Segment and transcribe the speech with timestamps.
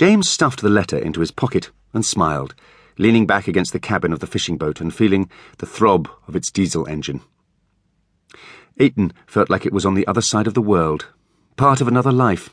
[0.00, 2.54] James stuffed the letter into his pocket and smiled,
[2.96, 6.50] leaning back against the cabin of the fishing boat and feeling the throb of its
[6.50, 7.20] diesel engine.
[8.78, 11.08] Eton felt like it was on the other side of the world,
[11.56, 12.48] part of another life.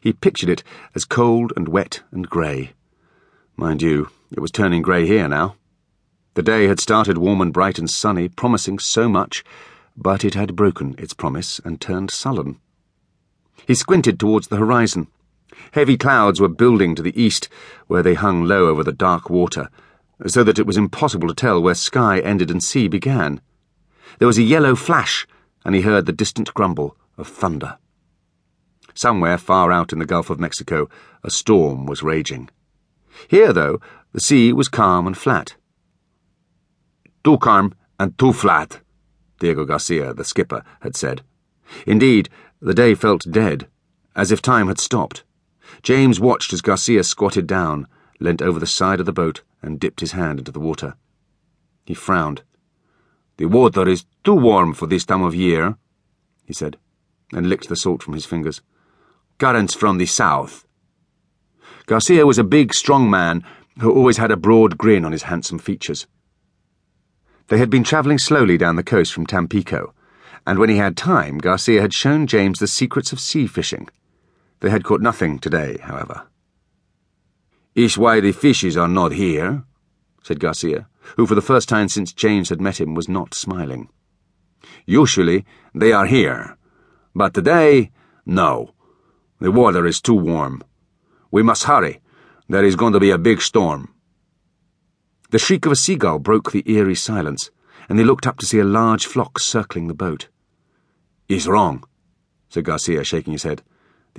[0.00, 2.72] He pictured it as cold and wet and grey.
[3.56, 5.54] Mind you, it was turning grey here now.
[6.34, 9.44] The day had started warm and bright and sunny, promising so much,
[9.96, 12.58] but it had broken its promise and turned sullen.
[13.64, 15.06] He squinted towards the horizon.
[15.72, 17.48] Heavy clouds were building to the east,
[17.86, 19.68] where they hung low over the dark water,
[20.26, 23.40] so that it was impossible to tell where sky ended and sea began.
[24.18, 25.26] There was a yellow flash,
[25.64, 27.78] and he heard the distant grumble of thunder.
[28.94, 30.88] Somewhere far out in the Gulf of Mexico,
[31.22, 32.50] a storm was raging.
[33.28, 33.80] Here, though,
[34.12, 35.54] the sea was calm and flat.
[37.22, 38.80] Too calm and too flat,
[39.38, 41.22] Diego Garcia, the skipper, had said.
[41.86, 42.28] Indeed,
[42.60, 43.68] the day felt dead,
[44.16, 45.24] as if time had stopped.
[45.82, 47.86] James watched as Garcia squatted down,
[48.18, 50.94] leant over the side of the boat, and dipped his hand into the water.
[51.84, 52.42] He frowned.
[53.36, 55.76] The water is too warm for this time of year,
[56.44, 56.76] he said,
[57.32, 58.60] and licked the salt from his fingers.
[59.38, 60.66] Currents from the south.
[61.86, 63.42] Garcia was a big, strong man
[63.80, 66.06] who always had a broad grin on his handsome features.
[67.48, 69.94] They had been travelling slowly down the coast from Tampico,
[70.46, 73.88] and when he had time, Garcia had shown James the secrets of sea fishing.
[74.60, 76.26] They had caught nothing today, however.
[77.74, 79.64] Is why the fishes are not here,
[80.22, 83.88] said Garcia, who for the first time since James had met him was not smiling.
[84.86, 85.44] Usually
[85.74, 86.58] they are here,
[87.14, 87.90] but today,
[88.26, 88.74] no.
[89.40, 90.62] The water is too warm.
[91.30, 92.00] We must hurry.
[92.48, 93.94] There is going to be a big storm.
[95.30, 97.50] The shriek of a seagull broke the eerie silence,
[97.88, 100.28] and they looked up to see a large flock circling the boat.
[101.28, 101.84] He's wrong,
[102.48, 103.62] said Garcia, shaking his head.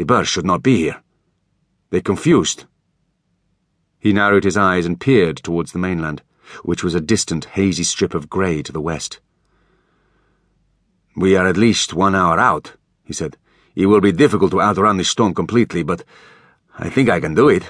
[0.01, 1.03] The birds should not be here.
[1.91, 2.65] They're confused.
[3.99, 6.23] He narrowed his eyes and peered towards the mainland,
[6.63, 9.19] which was a distant, hazy strip of grey to the west.
[11.15, 12.73] We are at least one hour out,
[13.03, 13.37] he said.
[13.75, 16.03] It will be difficult to outrun the storm completely, but
[16.79, 17.69] I think I can do it.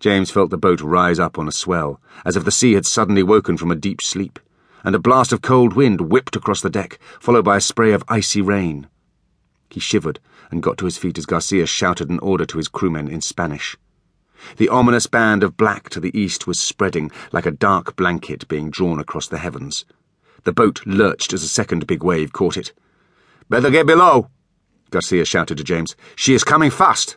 [0.00, 3.22] James felt the boat rise up on a swell, as if the sea had suddenly
[3.22, 4.38] woken from a deep sleep,
[4.82, 8.04] and a blast of cold wind whipped across the deck, followed by a spray of
[8.08, 8.88] icy rain.
[9.68, 10.18] He shivered
[10.52, 13.76] and got to his feet as Garcia shouted an order to his crewmen in Spanish.
[14.58, 18.70] The ominous band of black to the east was spreading like a dark blanket being
[18.70, 19.84] drawn across the heavens.
[20.44, 22.72] The boat lurched as a second big wave caught it.
[23.48, 24.28] Better get below,
[24.90, 25.96] Garcia shouted to James.
[26.16, 27.16] She is coming fast.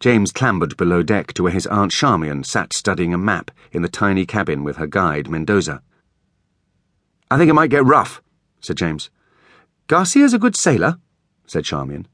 [0.00, 3.88] James clambered below deck to where his Aunt Charmian sat studying a map in the
[3.88, 5.80] tiny cabin with her guide, Mendoza.
[7.30, 8.20] I think it might get rough,
[8.60, 9.08] said James.
[9.86, 10.98] Garcia's a good sailor,
[11.46, 12.02] said Charmian.